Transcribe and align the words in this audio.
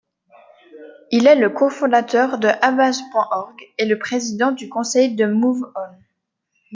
Il 1.11 1.27
est 1.27 1.35
le 1.35 1.51
cofondateur 1.51 2.39
de 2.39 2.47
Avaaz.org 2.47 3.55
et 3.77 3.85
le 3.85 3.99
président 3.99 4.51
du 4.51 4.67
conseil 4.67 5.13
de 5.13 5.27
MoveOn. 5.27 5.71